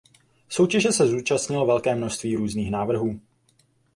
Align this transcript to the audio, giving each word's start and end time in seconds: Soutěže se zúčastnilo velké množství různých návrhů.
Soutěže 0.49 0.91
se 0.91 1.07
zúčastnilo 1.07 1.65
velké 1.65 1.95
množství 1.95 2.35
různých 2.35 2.71
návrhů. 2.71 3.19